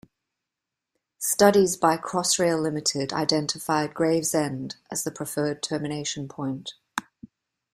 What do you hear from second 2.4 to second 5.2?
Limited identified Gravesend as the